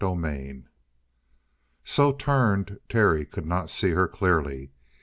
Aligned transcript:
CHAPTER 0.01 0.15
23 0.19 0.63
So 1.83 2.11
turned, 2.11 2.79
Terry 2.89 3.23
could 3.23 3.45
not 3.45 3.69
see 3.69 3.91
her 3.91 4.07
clearly. 4.07 4.71